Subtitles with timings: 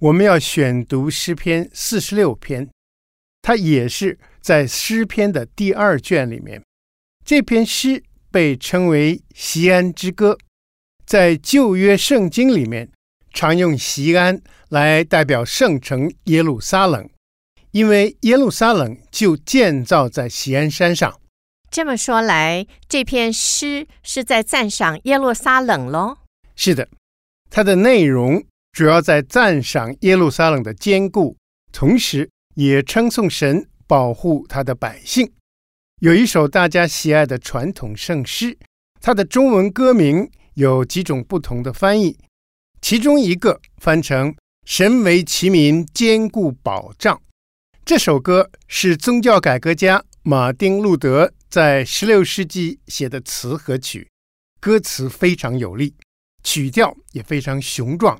[0.00, 2.70] 我们要选读诗篇四十六篇，
[3.42, 6.62] 它也是在诗篇的第二卷里面。
[7.24, 10.38] 这篇诗被称为锡安之歌，
[11.04, 12.88] 在旧约圣经里面
[13.32, 17.10] 常用锡安来代表圣城耶路撒冷，
[17.72, 21.20] 因为耶路撒冷就建造在锡安山上。
[21.72, 26.18] 这么说来，这篇诗是在赞赏耶路撒冷喽？
[26.54, 26.88] 是的，
[27.50, 28.44] 它的内容。
[28.78, 31.36] 主要在赞赏耶路撒冷的坚固，
[31.72, 35.28] 同时也称颂神保护他的百姓。
[36.00, 38.56] 有一首大家喜爱的传统圣诗，
[39.00, 42.16] 它的中文歌名有几种不同的翻译，
[42.80, 44.32] 其中一个翻成
[44.64, 47.20] “神为其民坚固保障”。
[47.84, 54.08] 这首歌是宗教改革家马丁·路德在16世纪写的词和曲，
[54.60, 55.96] 歌词非常有力，
[56.44, 58.16] 曲调也非常雄壮。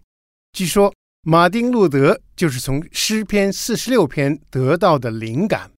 [0.58, 0.92] 据说
[1.22, 5.70] 马丁·路德就是从诗篇四十六篇得到的灵感。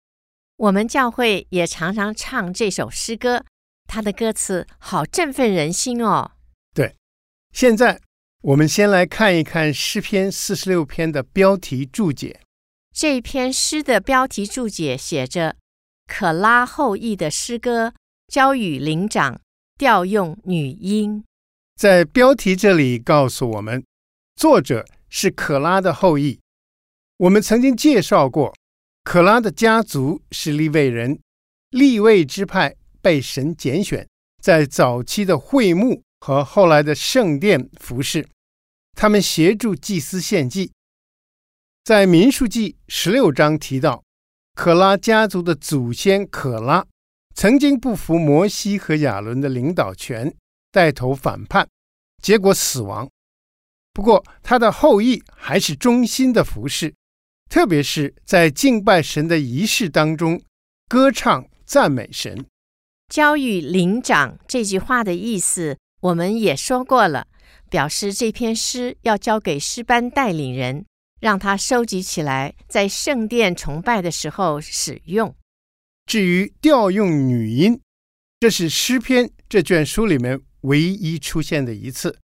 [0.56, 3.44] 我们教会也常常唱这首诗歌，
[3.86, 6.30] 它的歌词好振奋人心哦。
[6.74, 6.96] 对，
[7.52, 8.00] 现在
[8.40, 12.40] 我们先来看一看诗篇四十六篇的标题注解。
[12.94, 15.56] 这篇诗的标题注解写着
[16.08, 17.92] ：“可拉后裔的诗歌，
[18.28, 19.38] 交与灵长，
[19.76, 21.22] 调用女音。”
[21.76, 23.84] 在标题这里告诉我们。
[24.40, 26.40] 作者是可拉的后裔。
[27.18, 28.56] 我们曾经介绍过，
[29.04, 31.20] 可拉的家族是利未人，
[31.68, 34.08] 利未支派被神拣选，
[34.42, 38.26] 在早期的会幕和后来的圣殿服侍，
[38.96, 40.72] 他们协助祭司献祭。
[41.84, 44.02] 在民数记十六章提到，
[44.54, 46.86] 可拉家族的祖先可拉
[47.34, 50.34] 曾经不服摩西和亚伦的领导权，
[50.72, 51.68] 带头反叛，
[52.22, 53.06] 结果死亡。
[54.00, 56.94] 不过，他的后裔还是忠心的服侍，
[57.50, 60.40] 特别是在敬拜神的仪式当中，
[60.88, 62.46] 歌唱赞美神。
[63.10, 67.26] 交与灵长这句话的意思，我们也说过了，
[67.68, 70.86] 表示这篇诗要交给诗班带领人，
[71.20, 75.34] 让他收集起来，在圣殿崇拜的时候使用。
[76.06, 77.78] 至于调用女音，
[78.40, 82.18] 这是诗篇这卷书里面唯一出现的一次。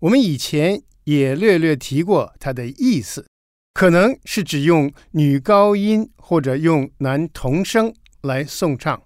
[0.00, 0.82] 我们以前。
[1.06, 3.26] 也略略提过它的意思，
[3.74, 9.02] 可能是指用女高音或者用男童声来颂唱。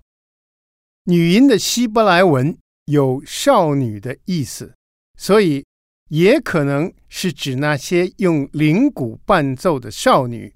[1.05, 2.57] 女音的希伯来文
[2.87, 4.75] 有少女的意思，
[5.19, 5.65] 所以
[6.09, 10.55] 也可能是指那些用铃鼓伴奏的少女，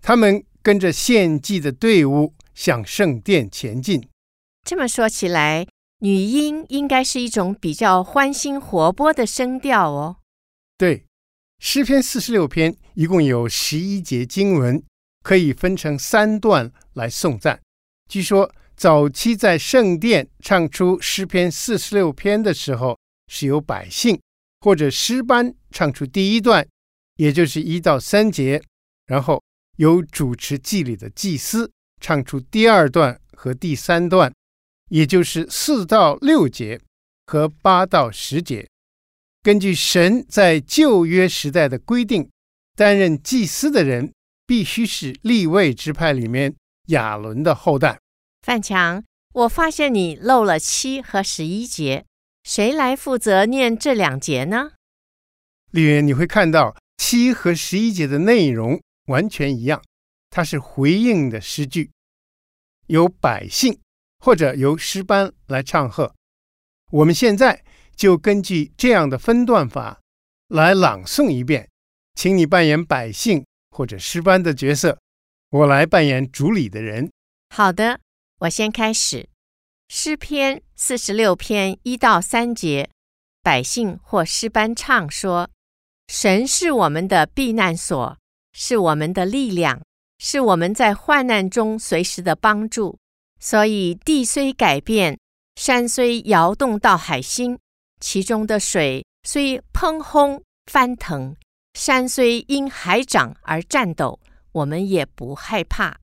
[0.00, 4.06] 她们跟着献祭的队伍向圣殿前进。
[4.64, 5.66] 这么说起来，
[5.98, 10.16] 女音应该是一种比较欢欣活泼的声调哦。
[10.76, 11.06] 对，
[11.60, 14.82] 诗篇四十六篇一共有十一节经文，
[15.22, 17.60] 可以分成三段来颂赞。
[18.08, 22.98] 据说早期在圣殿唱出诗篇四十六篇的时候，
[23.28, 24.20] 是由百姓
[24.60, 26.66] 或者诗班唱出第一段，
[27.16, 28.60] 也就是一到三节，
[29.06, 29.40] 然后
[29.76, 31.70] 由主持祭礼的祭司
[32.00, 34.32] 唱出第二段和第三段，
[34.90, 36.80] 也就是四到六节
[37.26, 38.68] 和八到十节。
[39.44, 42.30] 根据神在旧约时代的规定，
[42.74, 44.14] 担任祭司的人
[44.46, 46.56] 必须是立位支派里面
[46.86, 48.00] 亚伦的后代。
[48.40, 49.04] 范强，
[49.34, 52.06] 我发现你漏了七和十一节，
[52.42, 54.70] 谁来负责念这两节呢？
[55.72, 59.82] 丽云，你会看到七和十一节的内容完全一样，
[60.30, 61.90] 它是回应的诗句，
[62.86, 63.78] 由百姓
[64.20, 66.14] 或者由诗班来唱和。
[66.90, 67.62] 我们现在。
[67.96, 70.00] 就根据这样的分段法
[70.48, 71.68] 来朗诵一遍，
[72.14, 74.98] 请你扮演百姓或者诗班的角色，
[75.50, 77.10] 我来扮演主礼的人。
[77.50, 78.00] 好的，
[78.40, 79.28] 我先开始。
[79.88, 82.90] 诗篇四十六篇一到三节，
[83.42, 85.50] 百姓或诗班唱说
[86.08, 88.18] ：“神是我们的避难所，
[88.52, 89.82] 是我们的力量，
[90.18, 92.98] 是我们在患难中随时的帮助。
[93.38, 95.18] 所以地虽改变，
[95.54, 97.58] 山虽摇动到海心。”
[98.04, 101.34] 其中的水虽喷轰翻腾，
[101.72, 104.20] 山虽因海涨而颤抖，
[104.52, 105.98] 我们也不害怕。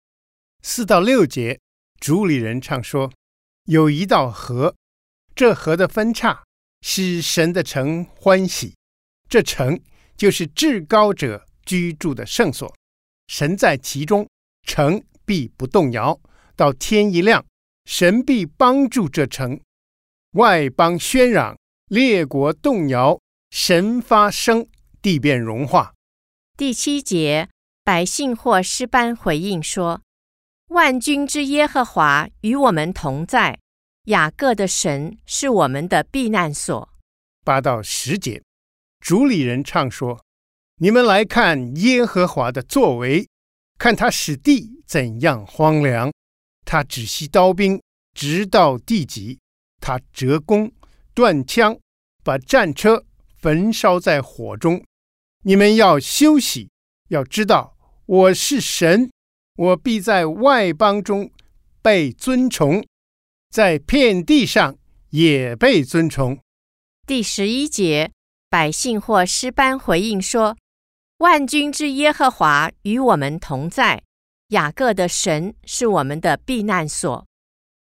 [0.64, 1.60] 四到六节，
[2.00, 3.12] 主理人唱说
[3.70, 4.76] ：“有一道河，
[5.36, 6.44] 这河的分叉
[6.82, 8.74] 使神的城欢喜。
[9.30, 9.80] 这城
[10.18, 12.76] 就是至高者居住的圣所，
[13.28, 14.28] 神在其中，
[14.66, 16.20] 城必不动摇。
[16.56, 17.46] 到天一亮，
[17.86, 19.62] 神必帮助这城。
[20.32, 21.56] 外邦喧嚷，
[21.92, 24.66] 列国动摇，神发声，
[25.02, 25.94] 地变融化。”
[26.56, 27.50] 第七节，
[27.84, 30.02] 百姓或诗班回应说。
[30.70, 33.60] 万军之耶和华与我们同在，
[34.06, 36.94] 雅各的神是我们的避难所。
[37.44, 38.42] 八到十节，
[39.02, 40.24] 主理人唱说
[40.80, 43.28] ：“你们来看耶和华的作为，
[43.78, 46.10] 看他使地怎样荒凉。
[46.66, 47.82] 他只息刀兵，
[48.14, 49.38] 直到地极；
[49.82, 50.72] 他折弓
[51.14, 51.78] 断枪，
[52.24, 53.06] 把战车
[53.38, 54.84] 焚烧在火中。
[55.44, 56.70] 你们要休息，
[57.10, 59.10] 要知道我是神。”
[59.58, 61.30] 我必在外邦中
[61.82, 62.84] 被尊崇，
[63.50, 64.76] 在遍地上
[65.10, 66.40] 也被尊崇。
[67.06, 68.12] 第十一节，
[68.50, 70.58] 百姓或诗班回应说
[71.20, 74.02] ：“万军之耶和华与我们同在，
[74.48, 77.28] 雅各的神是我们的避难所。”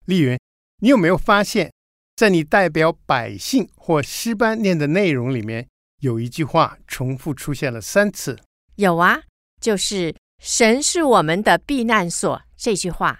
[0.07, 0.39] 丽云，
[0.81, 1.71] 你有没有发现，
[2.19, 5.69] 在你代表百姓或诗班念的内容里面，
[6.01, 8.37] 有一句话重复出现了三次？
[8.75, 9.23] 有啊，
[9.61, 10.13] 就是。
[10.41, 13.19] 神是我们的避难所，这句话，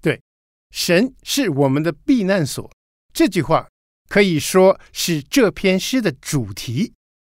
[0.00, 0.20] 对，
[0.70, 2.70] 神是我们的避难所，
[3.12, 3.68] 这句话
[4.08, 6.94] 可以说是这篇诗的主题。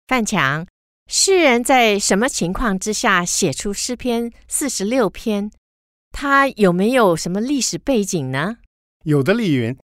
[0.07, 0.67] 范强，
[1.07, 5.51] 诗人在什么情况之下写出诗篇四十六篇？
[6.11, 8.57] 他有没有什么历史背景呢？
[9.05, 9.75] 有的丽云，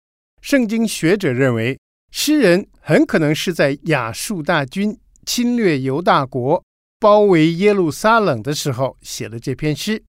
[0.42, 1.80] 圣经学者认为，
[2.12, 6.64] 诗人很可能是在亚述大军侵略犹大国。
[7.00, 10.04] 包围耶路撒冷的时候写了这篇诗，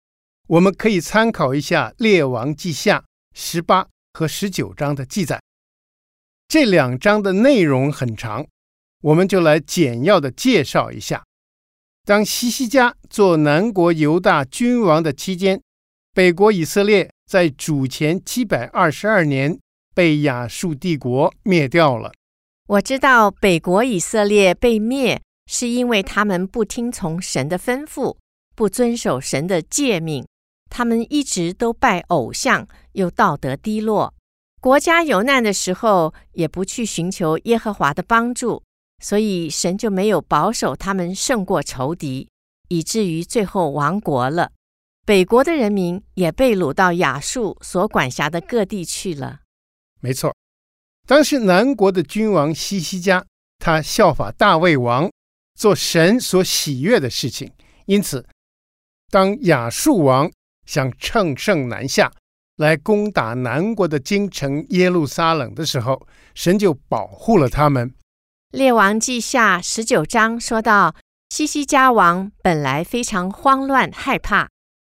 [0.47, 2.97] 我们可以参考一下《列王记下》
[3.35, 5.39] 十八和十九章的记载。
[6.47, 8.43] 这两章的内容很长，
[9.03, 11.23] 我们就来简要的介绍一下。
[12.05, 15.61] 当西西家做南国犹大君王的期间，
[16.15, 19.59] 北国以色列在主前七百二十二年
[19.99, 22.13] 被亚述帝国灭掉了。
[22.67, 25.21] 我知道北国以色列被灭。
[25.51, 28.15] 是因为他们不听从神的吩咐，
[28.55, 30.25] 不遵守神的诫命，
[30.69, 34.13] 他们一直都拜偶像，又道德低落。
[34.61, 38.61] 国家有难的时候，也不去寻求耶和华的帮助，
[39.03, 42.29] 所以神就没有保守他们胜过仇敌，
[42.69, 44.51] 以至于最后亡国了。
[45.03, 49.39] 北国的人民也被掳到亚述所管辖的各地去了。
[49.99, 50.35] 没错，
[51.07, 53.25] 当时南国的君王西西家，
[53.57, 55.09] 他效法大卫王。
[55.55, 57.51] 做神所喜悦的事情，
[57.85, 58.25] 因此，
[59.11, 60.31] 当亚述王
[60.65, 62.09] 想乘胜南下
[62.55, 67.93] 来攻打南国的京城耶路撒冷的时候，神就保护了他们。
[68.51, 70.95] 列王记下十九章说到，
[71.29, 74.47] 西西家王本来非常慌乱害怕，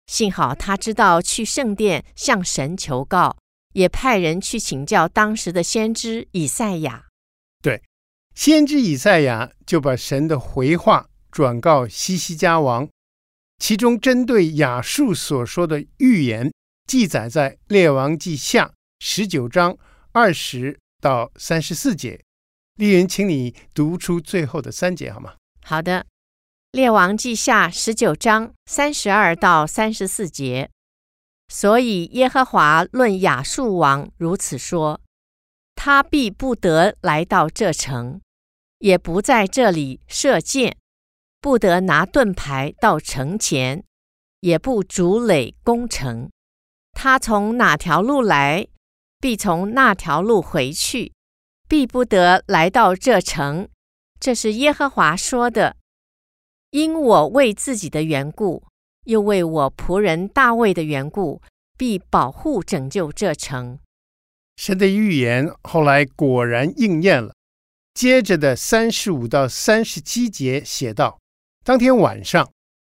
[0.06, 3.36] 幸好他知道去圣殿向神求告，
[3.74, 7.04] 也派人去请教当时的先知以赛亚。
[7.62, 7.80] 对。
[8.34, 12.88] 先知以赛亚就把神的回话转告西西家王，
[13.60, 16.52] 其中针对亚述所说的预言
[16.84, 19.78] 记载在列王记下十九章
[20.10, 22.20] 二十到三十四节。
[22.74, 25.34] 丽云，请你读出最后的三节好吗？
[25.62, 26.04] 好的，
[26.72, 30.70] 列王记下十九章三十二到三十四节。
[31.48, 35.00] 所以耶和华论亚述王如此说：
[35.74, 38.20] 他必不得来到这城。
[38.78, 40.76] 也不在这里射箭，
[41.40, 43.82] 不得拿盾牌到城前，
[44.40, 46.28] 也不筑垒攻城。
[46.92, 48.66] 他从哪条路来，
[49.20, 51.14] 必从那条路回去，
[51.66, 53.70] 必不得来到这城。
[54.20, 55.76] 这是耶和华说的。
[56.70, 58.64] 因我为自己的缘故，
[59.04, 61.40] 又为我仆人大卫的缘故，
[61.78, 63.78] 必保护拯救这城。
[64.56, 67.34] 神的预言后来果然应验了。
[67.94, 71.18] 接着的三十五到三十七节写道：
[71.64, 72.50] 当天晚上，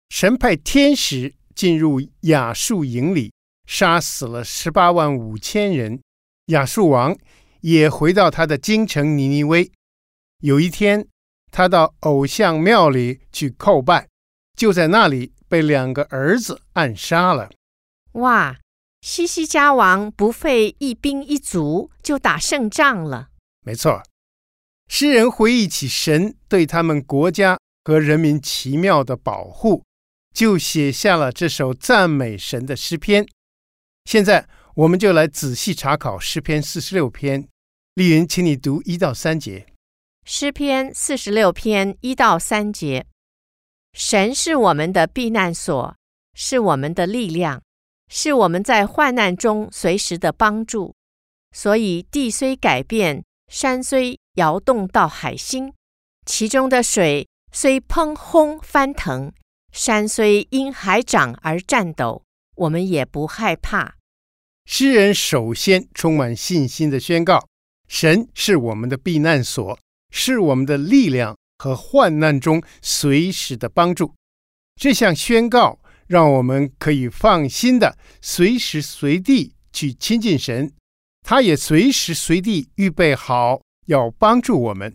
[0.10, 3.34] 神派天使进入亚述营里，
[3.66, 6.00] 杀死了十八万五千人。
[6.48, 7.18] 亚述王
[7.62, 9.72] 也回到他的京城尼尼微。
[10.40, 11.08] 有一天，
[11.52, 14.08] 他到偶像庙里去叩拜，
[14.58, 17.50] 就在那里被两个儿子暗杀了。
[18.14, 18.58] 哇！
[19.02, 23.30] 西西家王不费一兵一卒就打胜仗了。
[23.66, 24.02] 没错。
[24.88, 29.84] 诗人回忆起神对他们国家和人民奇妙的保护，
[30.34, 33.28] 就写下了这首赞美神的诗篇。
[34.06, 37.48] 现在，我们就来仔细查考诗篇四十六篇。
[37.96, 39.66] 丽云，请你读一到三节。
[40.24, 43.08] 诗篇四十六篇一到三节：
[43.94, 45.96] 神是我们的避难所，
[46.34, 47.62] 是我们的力量，
[48.10, 50.96] 是我们在患难中随时的帮助。
[51.52, 55.74] 所以地虽改变，山虽摇动到海心，
[56.26, 59.34] 其中的水虽喷轰翻腾，
[59.74, 62.24] 山虽因海涨而颤抖，
[62.56, 63.96] 我们也不害怕。
[64.66, 67.46] 诗人首先充满信心的宣告：
[67.90, 69.78] 神是我们的避难所，
[70.12, 74.16] 是我们的力量和患难中随时的帮助。
[74.82, 75.78] 这项宣告
[76.08, 80.74] 让我们可以放心的随时随地去亲近神。
[81.22, 84.92] 他也随时随地预备好要帮助我们。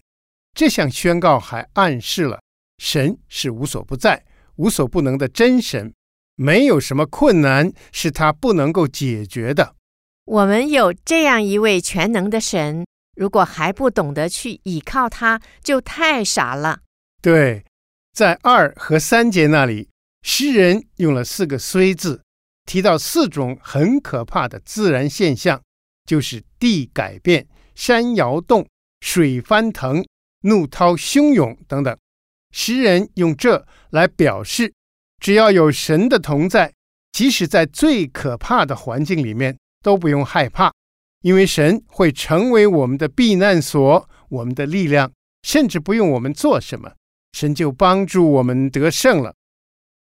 [0.54, 2.40] 这项宣告还暗示了
[2.78, 4.24] 神是无所不在、
[4.56, 5.94] 无所不能的真神，
[6.34, 9.76] 没有什么困难是他不能够解决的。
[10.24, 12.84] 我们有这样一位全能的神，
[13.16, 16.80] 如果还不懂得去倚靠他，就太傻了。
[17.20, 17.64] 对，
[18.12, 19.88] 在二和三节那里，
[20.22, 22.22] 诗人用了四个“虽”字，
[22.64, 25.60] 提到四种很可怕的自然现象。
[26.06, 28.64] 就是地改变、山摇动、
[29.00, 30.06] 水翻腾、
[30.42, 31.98] 怒涛汹涌等等。
[32.52, 34.72] 诗人用这来表示，
[35.20, 36.72] 只要有神的同在，
[37.10, 40.72] 即使在最可怕的环境里面都不用害怕，
[41.26, 45.10] 因为神会成为我们的避难所、我们的力量，
[45.42, 46.92] 甚至不用我们做什么，
[47.32, 49.34] 神就帮助我们得胜了。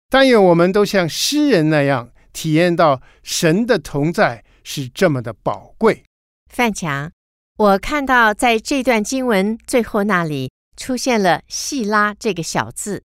[0.08, 4.42] 但愿我们都像诗人那样，体验到神的同在。
[4.62, 6.04] 是这么的宝贵，
[6.52, 7.10] 范强，
[7.56, 13.02] 我看到在这段经文最后那里出现了“细拉”这个小字。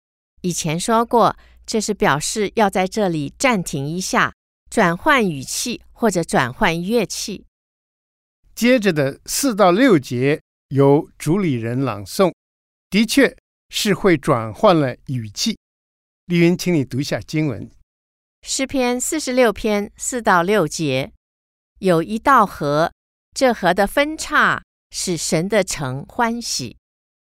[0.41, 1.35] 以前说过，
[1.65, 4.33] 这是表示要在这里暂停一下，
[4.69, 7.45] 转换语气或者转换乐器。
[8.59, 12.33] 接着的四到六节由主理人朗诵，
[12.89, 13.33] 的确
[13.69, 15.57] 是会转换了语气。
[16.25, 17.71] 丽云，请你读一下经文：
[18.41, 21.13] 诗篇四十六篇四到六节。
[21.77, 22.91] 有一道河，
[23.33, 24.61] 这河的分岔
[24.91, 26.75] 使神的城欢喜。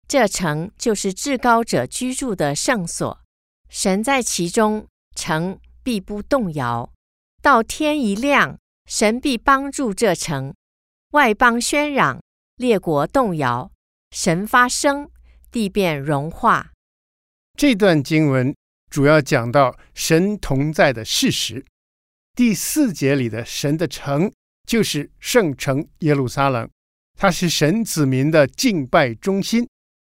[0.07, 3.21] 这城就是至高者居住的圣所，
[3.69, 6.91] 神在其中，城必不动摇。
[7.39, 8.57] 到天一亮，
[8.87, 10.55] 神必帮助这城。
[11.11, 12.21] 外邦喧嚷，
[12.55, 13.71] 列国动摇，
[14.11, 15.09] 神发声，
[15.51, 16.71] 地便融化。
[17.57, 18.55] 这段经文
[18.89, 21.65] 主要讲到神同在的事实。
[22.35, 24.31] 第四节里的神的城。
[24.67, 26.69] 就是圣城耶路撒冷，
[27.17, 29.67] 它是神子民的敬拜中心。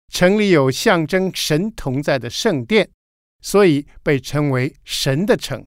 [0.07, 2.89] 城里有象征神同在的圣殿，
[3.41, 5.61] 所以被称为神的城。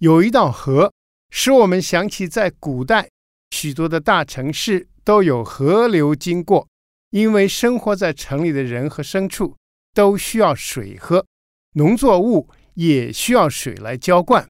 [0.00, 0.92] 有一道河，
[1.30, 3.08] 使我们想起在古代
[3.52, 6.66] 许多的大城市都有河流经过，
[7.10, 9.54] 因为生活在城里的人和牲畜
[9.92, 11.26] 都需要水喝，
[11.74, 14.48] 农作物也需要水来浇灌。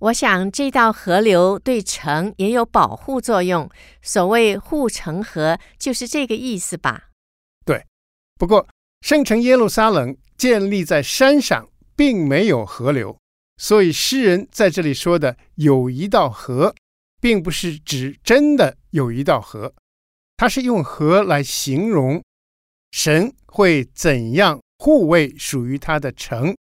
[0.00, 3.70] 我想这道河流对城也有保护作用，
[4.02, 7.10] 所谓护城河就是这个意思吧？
[7.64, 7.86] 对。
[8.36, 8.66] 不过
[9.02, 13.16] 圣城耶路撒冷建立在山上，并没有河流，
[13.58, 16.74] 所以诗人在这里说的有一道河，
[17.20, 19.72] 并不是指真的有一道河，
[20.36, 22.22] 它是用河来形容
[22.90, 26.56] 神会怎样护卫属于他的城，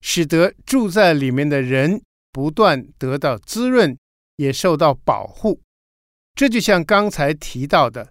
[0.00, 2.02] 使得住在里面的人。
[2.34, 3.94] 不断得到滋润，
[4.36, 5.60] 也受到保护。
[6.34, 8.08] 这就像刚才提到的，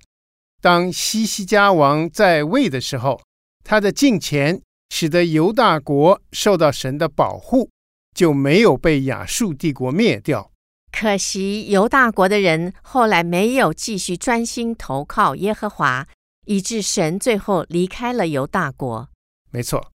[0.62, 3.20] 当西西家王在位的时候，
[3.63, 7.72] 他的敬虔使得犹大国受到神的保护，
[8.15, 10.50] 就没有被亚述帝国灭掉。
[10.91, 16.07] 可惜犹大国的人后来没有继续专心投靠耶和华，
[16.45, 19.10] 以致神最后离开了犹大国。
[19.50, 19.91] 没错，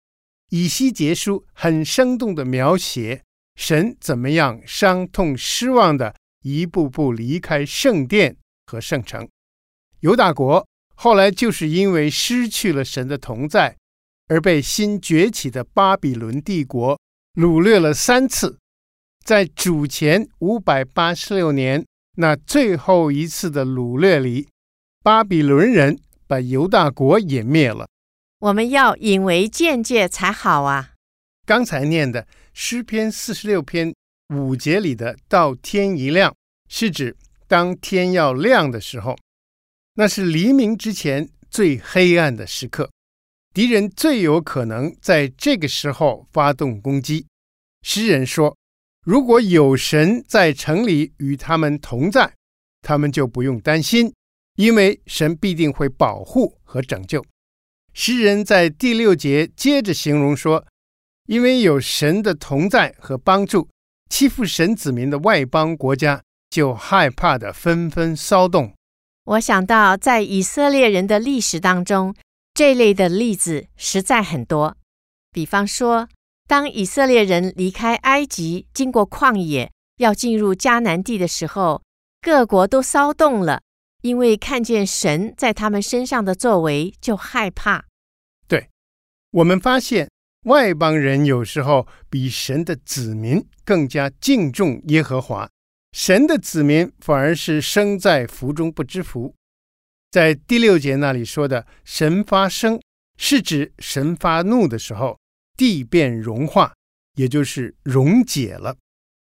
[0.50, 3.24] 以西结书很生动地描写。
[3.56, 9.30] 神怎么样伤痛失望的一步步离开圣殿和圣城？
[10.00, 13.76] 犹大国后来就是因为失去了神的同在，
[14.28, 17.00] 而被新崛起的巴比伦帝国
[17.36, 18.58] 掳掠了三次。
[19.24, 21.86] 在主前五百八十六年
[22.18, 24.48] 那最后一次的掳掠里，
[25.02, 27.88] 巴比伦人把犹大国也灭了。
[28.40, 30.92] 我们要引为鉴戒才好啊！
[31.46, 32.28] 刚才念的。
[32.56, 33.92] 诗篇四十六篇
[34.30, 36.32] 五节里的“到天一亮”，
[36.70, 39.18] 是指当天要亮的时候，
[39.96, 42.92] 那是黎明之前最黑暗的时刻，
[43.56, 47.26] 敌人最有可能在这个时候发动攻击。
[47.82, 48.56] 诗人说
[49.04, 52.34] ：“如果有神在城里与他们同在，
[52.82, 54.14] 他们就不用担心，
[54.56, 57.24] 因为神必定会保护和拯救。”
[57.94, 60.66] 诗人在第六节接着形容说
[61.28, 63.70] ：“因为有神的同在和帮助，
[64.10, 68.74] 欺负神子民的外邦国家就害怕的纷纷骚动。”
[69.26, 72.16] 我想到，在以色列人的历史当中，
[72.54, 74.76] 这类的例子实在很多。
[75.32, 76.10] 比方说，
[76.48, 81.82] 当以色列人离开埃及，经过旷野，要进入迦南地的时候，
[82.22, 83.62] 各国都骚动了，
[84.02, 87.86] 因为看见神在他们身上的作为，就害怕。
[88.48, 88.70] 对，
[89.32, 90.10] 我们发现
[90.46, 95.50] 外邦人有时候比神的子民更加敬重耶和华，
[95.94, 99.34] 神的子民反而是生在福中不知福。
[100.12, 102.80] 在第六节那里说的“神发生”，
[103.18, 105.18] 是指神发怒的时候。
[105.64, 106.74] 地变融化，
[107.16, 108.76] 也就是溶解了。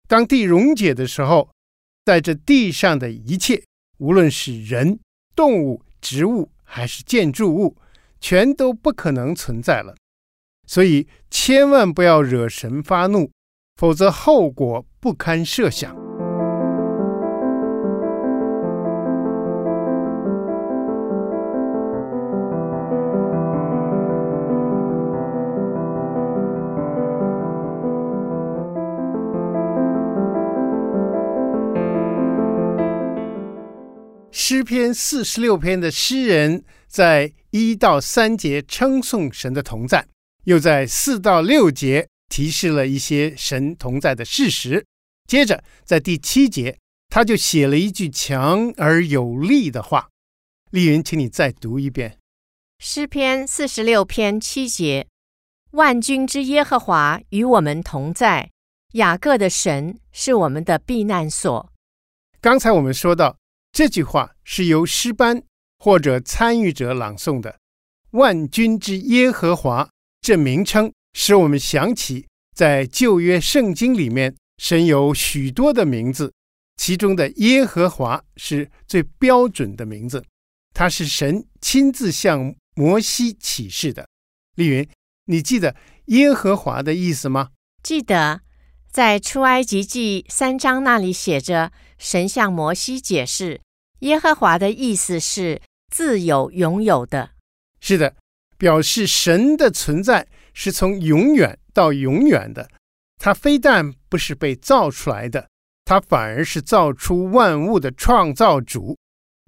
[0.09, 1.51] 当地溶解的时候，
[2.07, 3.62] 在这地上的一切，
[3.99, 4.99] 无论是人、
[5.37, 7.77] 动物、植物还是建筑物，
[8.19, 9.95] 全都不可能存在了。
[10.67, 13.31] 所以，千万不要惹神发怒，
[13.77, 16.01] 否则后果不堪设想。
[34.62, 40.07] 诗篇四十六篇的诗人在一到三节称颂神的同在，
[40.45, 44.87] 又在四到六节提示了一些神同在的事实。
[45.26, 46.78] 接着在第七节，
[47.09, 50.09] 他就写了一句强而有力的话。
[50.71, 52.16] 丽云，请你再读一遍
[52.78, 55.09] 诗篇四十六篇七节：
[55.73, 58.52] 万军之耶和华与我们同在，
[58.92, 61.69] 雅各的神是我们的避难所。
[62.41, 63.42] 刚才我们说到。
[63.73, 65.43] 这句话是由诗班
[65.78, 67.58] 或者参与者朗诵的。
[68.11, 69.89] 万军之耶和华
[70.21, 76.32] 这名称使我们想起，在旧约圣经里面，神有许多的名字，
[76.76, 80.23] 其中的耶和华是最标准的名字。
[80.75, 84.06] 他是神亲自向摩西启示的。
[84.56, 84.89] 丽云，
[85.25, 85.75] 你记得
[86.06, 87.49] 耶和华的意思吗？
[87.82, 88.43] 记得。
[88.93, 93.63] 在出埃及记三章那里写着，神向摩西解释，
[94.00, 97.31] 耶和华的意思是自有永有的。
[97.81, 98.15] 是的，
[98.59, 102.69] 表示神的存在是从永远到永远的。
[103.17, 105.49] 它非但不是被造出来的，
[105.87, 108.99] 它反而是造出万物的创造主。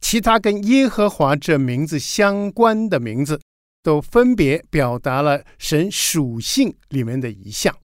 [0.00, 3.38] 其他跟耶和华这名字相关的名字，
[3.82, 7.76] 都分别表达了神属性里面的一项。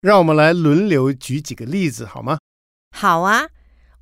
[0.00, 2.38] 让我们来轮流举几个例子，好吗？
[2.96, 3.48] 好啊，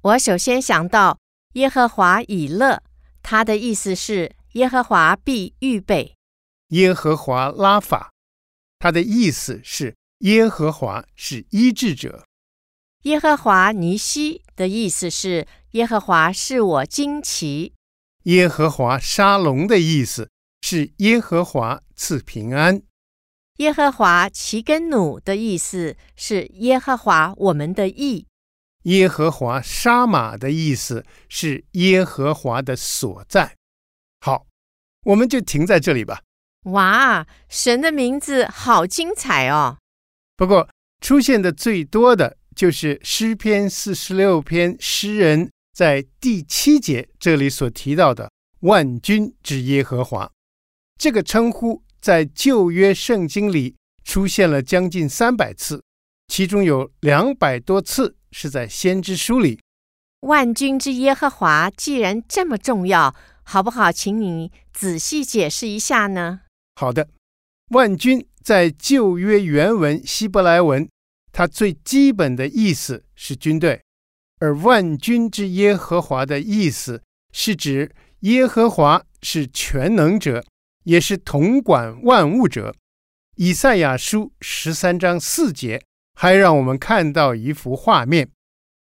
[0.02, 1.18] 我首先想到
[1.54, 2.82] 耶和华以勒，
[3.22, 6.14] 他的意思是耶和华必预备；
[6.68, 8.10] 耶和华拉法，
[8.78, 12.24] 他的意思是耶和华是医治者；
[13.04, 17.72] 耶和华尼西的意思是耶和华是我惊奇；
[18.24, 20.30] 耶和华沙龙的意思
[20.60, 22.82] 是耶和华赐平安。
[23.56, 28.26] 耶和华齐根努的意思是耶和华我们的义。
[28.82, 33.56] 耶和华沙马的意思是耶和华的所在。
[34.20, 34.46] 好，
[35.04, 36.20] 我们就停在这里吧。
[36.64, 39.78] 哇，神的名字好精彩哦！
[40.36, 40.68] 不过
[41.00, 50.30] 出现的最多的就是诗篇四十六篇诗人在第七节这里所提到的万军之耶和华
[50.98, 51.85] 这个称呼。
[52.06, 55.82] 在旧约圣经里出现了将近三百次，
[56.28, 59.58] 其中有两百多次是在先知书里。
[60.20, 63.90] 万军之耶和华既然这么重要，好不好？
[63.90, 66.42] 请你仔细解释一下呢？
[66.76, 67.08] 好的，
[67.70, 70.88] 万军在旧约原文希伯来文，
[71.32, 73.82] 它最基本的意思是军队，
[74.38, 77.90] 而万军之耶和华的意思是指
[78.20, 80.44] 耶和华是全能者。
[80.86, 82.74] 也是统管万物者。
[83.34, 85.82] 以赛亚书十三章四节
[86.14, 88.30] 还让我们看到一幅画面，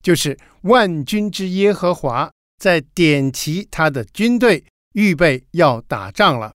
[0.01, 4.63] 就是万军之耶和华在点齐他的军队，
[4.93, 6.53] 预备要打仗了。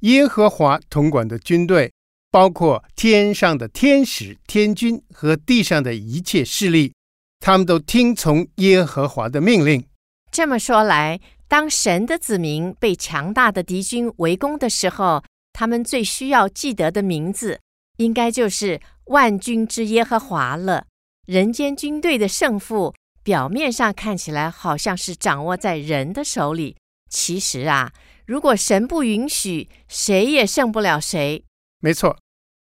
[0.00, 1.92] 耶和华统管的军队，
[2.30, 6.94] 包括天上的天使、天军和地上的一切势力，
[7.40, 9.84] 他们都听从耶和华的命令。
[10.30, 11.20] 这么说来，
[11.52, 17.60] 当神的子民被强大的敌军围攻的时候，他们最需要记得的名字，
[17.98, 20.86] 应该就是万军之耶和华了。
[21.26, 26.78] 人间军队的胜负，表面上看起来好像是掌握在人的手里，
[27.10, 27.92] 其实啊，
[28.24, 31.44] 如果神不允许，谁也胜不了谁。
[31.80, 32.18] 没错，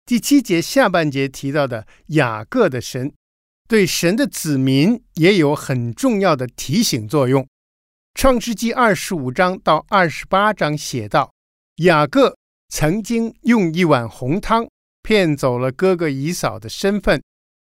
[0.04, 3.12] 第七节下半节提到的雅各的神，
[3.68, 7.46] 对神的子民也有很重要的提醒作用。
[8.14, 11.32] 创世纪二十五章到二十八章写道，
[11.76, 12.36] 雅各
[12.68, 14.68] 曾经用一碗红汤
[15.02, 17.20] 骗走了哥哥以嫂的身份。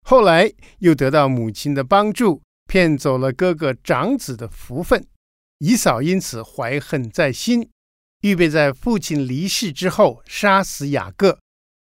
[0.06, 5.04] 后来又得到母亲的帮助，骗走了哥哥长子的福分，
[5.60, 7.68] 以嫂因此怀恨在心，
[8.22, 11.40] 预备在父亲离世之后杀死雅各。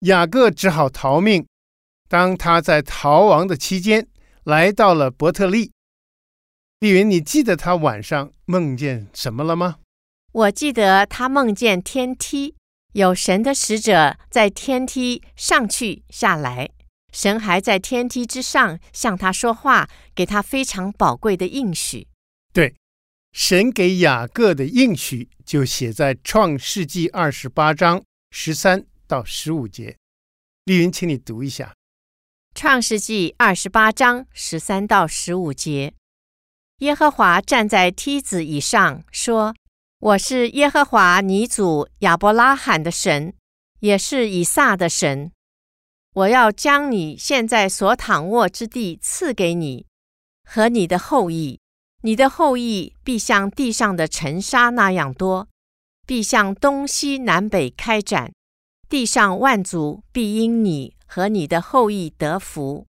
[0.01, 1.45] 雅各只好逃命。
[2.07, 4.07] 当他在逃亡的期间，
[4.43, 5.71] 来到了伯特利。
[6.85, 9.79] 丽云，你记得他晚上梦见什么了吗？
[10.31, 12.53] 我记得他梦见天梯，
[12.93, 16.69] 有神的使者在天梯上去下来。
[17.11, 22.07] 神还在天梯之上向他说话，给他非常宝贵的应许。
[22.53, 22.75] 对，
[23.33, 29.97] 神给雅各的应许就写在创世纪二十八章十三到十五节。
[30.65, 31.73] 丽云，请你读一下。
[32.53, 35.95] 创世纪二十八章十三到十五节：
[36.79, 39.55] 耶和华站在梯子以上，说
[39.99, 43.33] ：“我是耶和华你祖亚伯拉罕的神，
[43.79, 45.31] 也是以撒的神。”
[46.15, 49.85] 我要将你现在所躺卧之地赐给你
[50.43, 51.61] 和你的后裔，
[52.01, 55.47] 你的后裔必像地上的尘沙那样多，
[56.05, 58.33] 必向东西南北开展，
[58.89, 62.85] 地上万族必因你和你的后裔得福。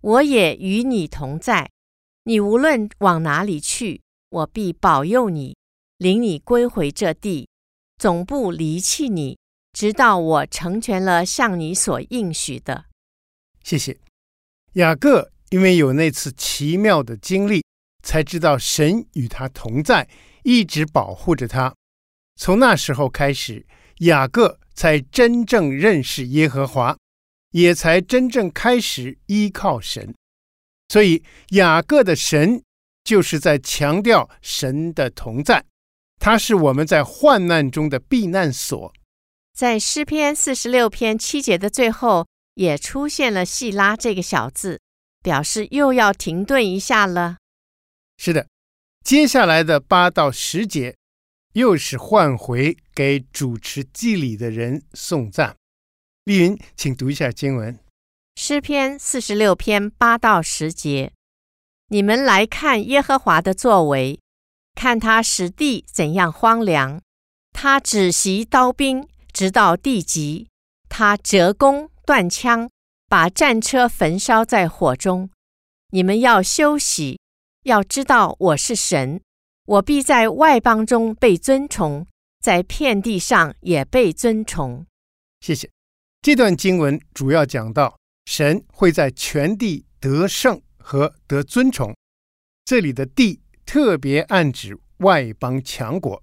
[0.00, 1.70] 我也与你同在，
[2.28, 5.56] 你无论往哪里去，我必保佑你，
[5.96, 7.48] 领你归回这地，
[7.96, 9.38] 总不离弃你。
[9.72, 12.84] 直到我成全了向你所应许的。
[13.62, 13.98] 谢谢。
[14.74, 17.64] 雅各因为有那次奇妙的经历，
[18.04, 20.06] 才知道神与他同在，
[20.42, 21.74] 一直保护着他。
[22.36, 23.66] 从那时候开始，
[24.00, 26.94] 雅各才真正认识耶和华，
[27.52, 30.14] 也才真正开始依靠神。
[30.88, 32.62] 所以，雅各的神
[33.04, 35.64] 就是在强调神的同在，
[36.18, 38.92] 他是我们在患难中的避难所。
[39.54, 44.80] 在诗篇四十六篇七节的最后，也出现了“细拉”这个小字，
[45.22, 47.36] 表示又要停顿一下了。
[48.16, 48.46] 是的，
[49.04, 50.96] 接下来的八到十节，
[51.52, 55.56] 又是换回给主持祭礼的人颂赞。
[56.24, 57.78] 丽云，请读一下经文：
[58.40, 61.12] 诗篇四十六篇八到十节，
[61.88, 64.20] 你们来看耶和华的作为，
[64.76, 67.02] 看他使地怎样荒凉，
[67.52, 69.08] 他只袭刀兵。
[69.32, 70.46] 直到地极，
[70.88, 72.70] 他折弓断枪，
[73.08, 75.28] 把战车焚烧在火中。
[75.90, 77.20] 你们要休息，
[77.64, 79.20] 要知道我是神，
[79.64, 82.06] 我必在外邦中被尊崇，
[82.40, 84.86] 在遍地上也被尊崇。
[85.40, 85.68] 谢谢。
[86.22, 87.98] 这段经文主要讲到
[88.28, 91.96] 神会在全地得胜和得尊崇。
[92.66, 96.22] 这里的“地”特别暗指外邦强国。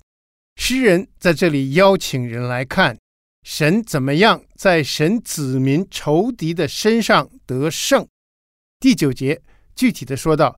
[0.55, 2.95] 诗人在这里邀请人来看
[3.41, 8.07] 神怎么样在神子民仇敌的身上得胜。
[8.79, 9.41] 第九节
[9.75, 10.55] 具体的说道，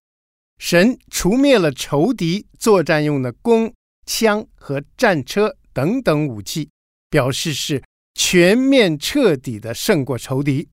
[0.59, 3.73] 神除灭了仇敌作战用的弓、
[4.05, 6.69] 枪和战车等等武器，
[7.09, 7.81] 表示是
[8.15, 10.67] 全面彻底的胜过仇敌。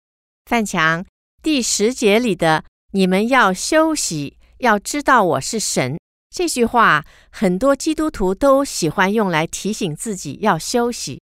[0.46, 1.06] 范强，
[1.42, 5.98] 第十节里的“你们要休息，要知道我是神”。
[6.28, 11.22] 这句话，很多基督徒都喜欢用来提醒自己要休息。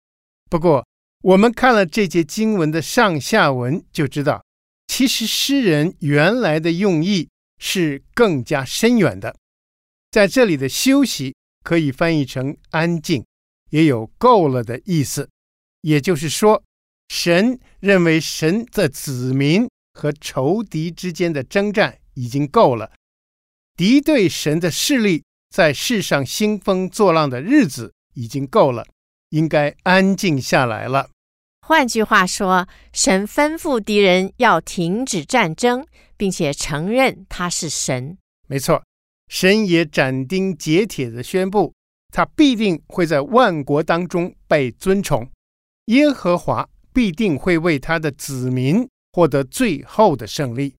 [0.52, 0.86] 不过，
[1.24, 4.44] 我们看了这节经文的上下文，就知道，
[4.86, 7.28] 其实诗人原来的用意
[7.58, 9.36] 是更加深远的。
[10.12, 13.26] 在这里的“休息”可以翻译成“安静”，
[13.72, 15.28] 也有“够了”的意思。
[15.82, 16.62] 也就是说，
[17.08, 22.92] 神认为神的子民和仇敌之间的征战已经够了。
[23.76, 28.86] 敌对神的势力在世上兴风作浪的日子已经够了，
[29.30, 31.10] 应该安静下来了。
[31.62, 38.18] 换句话说，神吩咐敌人要停止战争，并且承认他是神。
[38.48, 38.84] 没错，
[39.28, 41.74] 神也斩钉截铁地宣布，
[42.12, 45.30] 他必定会在万国当中被尊崇，
[45.88, 46.68] 耶和华
[46.98, 50.74] 必定会为他的子民获得最后的胜利。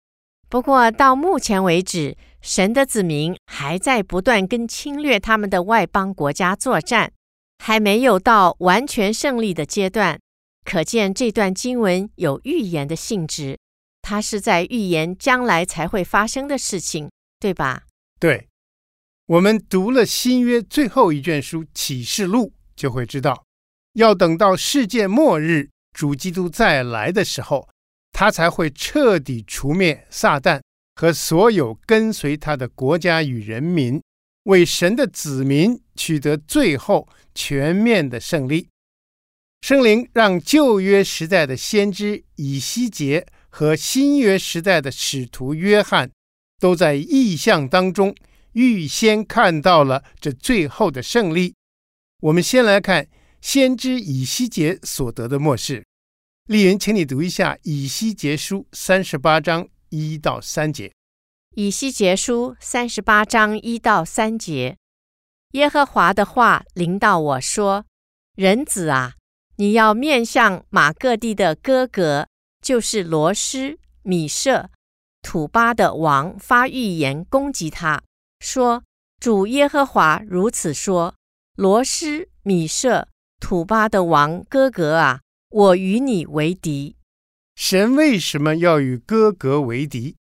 [0.49, 7.13] 不过到目前为止，神的子民还在不断跟侵略他们的外邦国家作战，
[7.59, 10.19] 还没有到完全胜利的阶段。
[10.65, 13.57] 可见这段经文有预言的性质，
[14.03, 17.85] 它是在预言将来才会发生的事情，对吧？
[18.19, 18.49] 对，
[19.27, 23.45] 我们读了新约最后一卷书启示录，就会知道，
[23.93, 27.69] 要等到世界末日，主基督再来的时候，
[28.13, 30.61] 他才会彻底除灭撒旦
[30.95, 34.01] 和所有跟随他的国家与人民，
[34.45, 38.69] 为神的子民取得最后全面的胜利。
[39.63, 46.09] 圣灵让旧约时代的先知以西结和新约时代的使徒约翰，
[46.61, 48.15] 都在异象当中
[48.53, 51.57] 预先看到了这最后的胜利。
[52.21, 53.09] 我们先来看
[53.41, 55.85] 先知以西结所得的默示。
[56.49, 60.91] 丽云，请你读一下以西结书三十八章一到三节。
[61.55, 64.79] 以西结书三十八章一到三节，
[65.53, 67.85] 耶和华的话临到我说
[68.35, 69.17] ：“人子啊。”
[69.57, 72.27] 你要面向马各地的哥哥，
[72.63, 74.71] 就是罗施、米设、
[75.21, 78.03] 土巴的王发预言攻击他，
[78.41, 78.83] 说
[79.21, 81.15] ：“主耶和华如此说：
[81.57, 83.07] 罗施、米设、
[83.39, 86.97] 土巴的王哥哥啊，我与你为敌。”
[87.57, 90.17] 神为什么要与哥格为敌？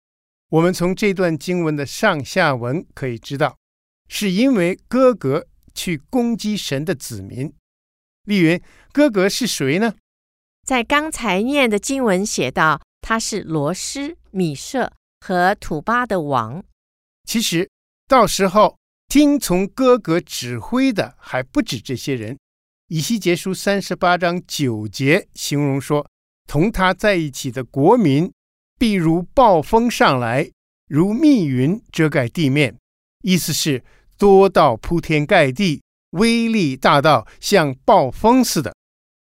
[0.49, 3.57] 我们从这段经文的上下文可以知道，
[4.07, 7.53] 是因为哥格去攻击神的子民。
[8.23, 8.61] 丽云，
[8.93, 9.95] 哥格是谁呢？
[10.65, 16.63] 在刚才念的经文写道，他是罗施、米舍和土巴的王。
[17.25, 17.69] 其实，
[18.07, 18.77] 到时候
[19.09, 22.37] 听从哥格指挥的还不止这些人。
[22.87, 26.07] 以西结书三十八章九节形容说，
[26.47, 28.31] 同他在一起的国民，
[28.77, 30.51] 必如暴风上来，
[30.87, 32.75] 如密云遮盖地面。
[33.23, 33.83] 意思是
[34.17, 35.81] 多到铺天盖地。
[36.11, 38.73] 威力大到像暴风似的，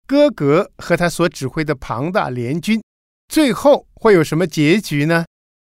[0.05, 2.81] 哥格和他所指挥的庞大联军，
[3.27, 5.25] 最后会有什么结局呢？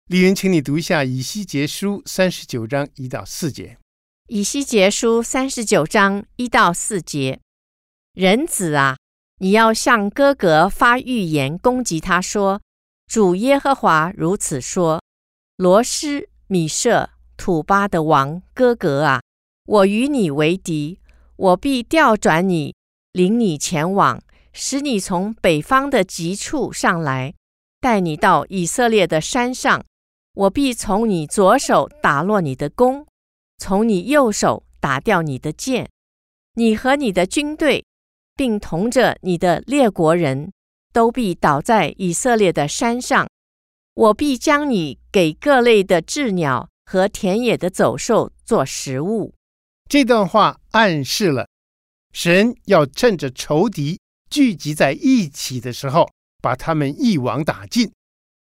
[0.07, 3.77] 丽云，请你读一下《以西结书》三十九章一到四节。
[4.27, 7.39] 《以西结书》三十九章一到四节，
[8.17, 8.97] 人子啊，
[9.41, 12.59] 你要向哥哥发预言，攻击他说
[13.05, 15.03] ：“主耶和华如此说：
[15.55, 19.21] 罗施、米设、土巴的王哥哥啊。”
[19.67, 20.99] 我与你为敌，
[21.35, 22.73] 我必调转你，
[23.11, 24.19] 领你前往，
[24.51, 27.35] 使你从北方的极处上来，
[27.79, 29.85] 带你到以色列的山上。
[30.33, 33.05] 我必从你左手打落你的弓，
[33.59, 35.87] 从你右手打掉你的箭。
[36.55, 37.85] 你和你的军队，
[38.37, 40.53] 并同着你的列国人
[40.93, 43.27] 都必倒在以色列的山上。
[43.95, 49.33] 我必将你给各类的雉鸟和田野的走兽做食物。
[49.89, 51.47] 这段话暗示了
[52.13, 56.07] 神要趁着仇敌聚集在一起的时候，
[56.41, 57.91] 把他们一网打尽。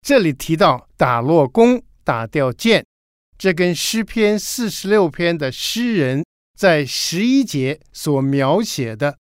[0.02, 2.84] 这里提到打落弓、打掉箭，
[3.38, 6.24] 这跟诗篇四十六篇的诗人
[6.56, 9.16] 在十一节所描写的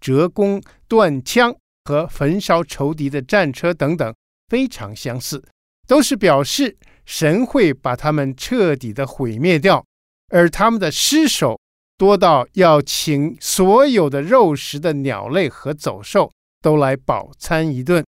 [0.00, 4.14] 折弓、断枪和焚烧仇敌的战车等等
[4.48, 5.42] 非常相似，
[5.86, 9.84] 都是表示神会把他们彻底的毁灭掉。
[10.30, 11.58] 而他们的尸首
[11.96, 16.30] 多到要请所有的肉食的鸟类和走兽
[16.60, 18.04] 都来饱餐一顿。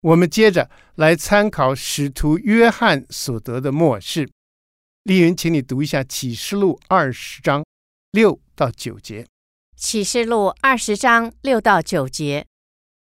[0.00, 4.28] 我们接着来参考使徒约翰所得的末世。
[5.04, 7.62] 丽云，请你读一下启示录二十章
[8.10, 9.26] 六到九节。
[9.76, 12.46] 启示录二十章六到九节，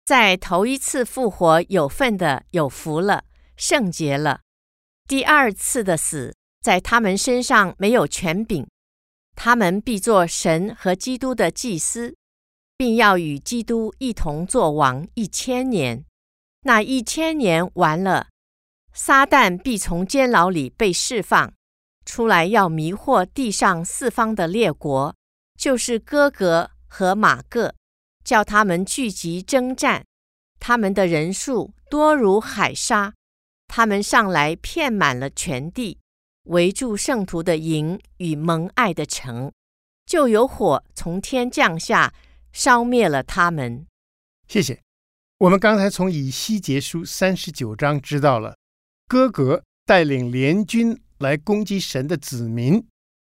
[0.04, 3.24] 在头一次复活有份的有福了，
[3.56, 4.40] 圣洁了。
[5.06, 6.34] 第二次的死。
[6.64, 8.66] 在他们身上没有权柄，
[9.36, 12.16] 他们必做神和基督的祭司，
[12.78, 16.06] 并要与基督一同作王一千年。
[16.62, 18.28] 那一千年完了，
[18.94, 21.52] 撒旦必从监牢里被释放
[22.06, 25.14] 出来，要迷惑地上四方的列国，
[25.58, 27.74] 就是哥格和马各，
[28.24, 30.04] 叫他们聚集征战。
[30.58, 33.12] 他们的人数多如海沙，
[33.68, 35.98] 他们上来骗满了全地。
[36.44, 39.50] 围住圣徒的营与蒙爱的城，
[40.04, 42.12] 就有火从天降下，
[42.52, 43.86] 烧灭了他们。
[44.46, 44.80] 谢谢。
[45.38, 48.56] 我们刚才从以西结书三十九章知道了，
[49.08, 52.86] 哥格带领联军来攻击神的子民。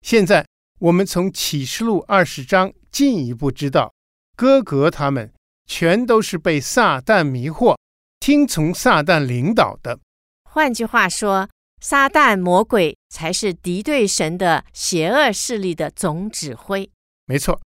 [0.03, 0.47] 现在
[0.79, 3.93] 我们从启示录二十章进一步知道，
[4.37, 5.33] 哥格他们
[5.67, 7.77] 全都是被撒旦迷惑，
[8.21, 9.99] 听从撒旦领导的。
[10.45, 11.49] 换句话说。
[11.81, 16.91] 撒旦魔鬼才是敌对神的邪恶势力的总指挥。
[17.25, 17.61] 没错，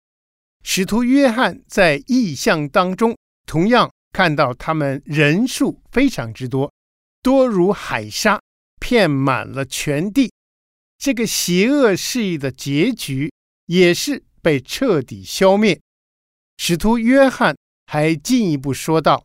[0.65, 6.73] 使徒约翰在异象当中同样看到他们人数非常之多，
[7.23, 8.41] 多如海沙，
[8.81, 10.33] 遍满了全地。
[11.01, 13.33] 这个邪恶势力的结局
[13.67, 15.81] 也是被彻底消灭。
[16.59, 19.25] 使徒约翰还进一步说道：“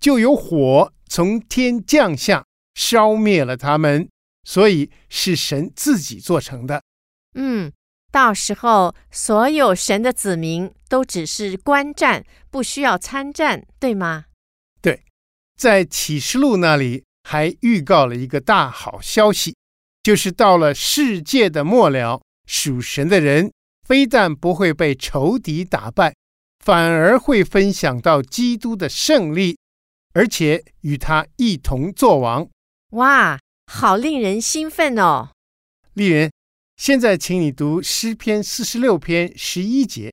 [0.00, 4.08] 就有火从天降下，烧灭了他们，
[4.44, 6.82] 所以是神自己做成的。”
[7.36, 7.70] 嗯，
[8.10, 14.24] 到时候所有神的子民都只是观战，不需要参战，对吗？
[14.80, 15.04] 对，
[15.54, 19.54] 在启示录那里还预告了一个大好消息。
[20.02, 23.52] 就是到了世界的末了，属神的人
[23.86, 26.14] 非但不会被仇敌打败，
[26.64, 29.58] 反而会分享到基督的胜利，
[30.14, 32.48] 而且与他一同作王。
[32.92, 35.32] 哇，好令人兴奋哦！
[35.92, 36.32] 丽人，
[36.76, 40.12] 现在请你读诗篇四十六篇十一节，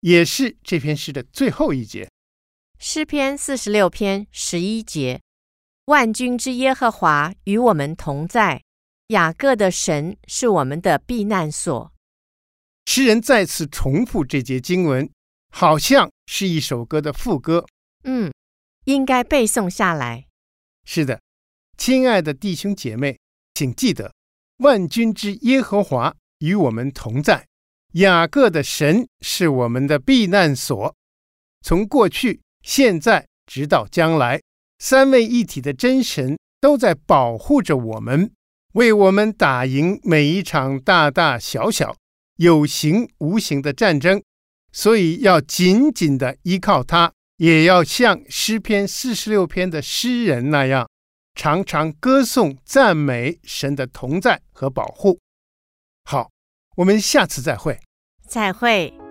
[0.00, 2.10] 也是这篇诗的最后一节。
[2.78, 5.22] 诗篇四十六篇十一节：
[5.86, 8.62] 万军之耶和华与我们同在。
[9.08, 11.92] 雅各的神是我们的避难所。
[12.86, 15.08] 诗人再次重复这节经文，
[15.50, 17.64] 好像是一首歌的副歌。
[18.02, 18.32] 嗯，
[18.84, 20.26] 应该背诵下来。
[20.84, 21.20] 是的，
[21.76, 23.16] 亲爱的弟兄姐妹，
[23.54, 24.12] 请记得，
[24.58, 27.46] 万军之耶和华与我们同在。
[27.92, 30.94] 雅各的神是我们的避难所。
[31.62, 34.40] 从过去、现在直到将来，
[34.80, 38.32] 三位一体的真神都在保护着我们。
[38.76, 41.96] 为我们打赢每一场大大小小、
[42.36, 44.22] 有形无形的战争，
[44.70, 50.86] 所以要紧紧地依靠他，也要像诗篇四十六篇的诗人那样，
[51.34, 55.18] 常常歌颂赞美神的同在和保护。
[56.04, 56.30] 好，
[56.76, 57.80] 我们下次再会。
[58.28, 59.05] 再会。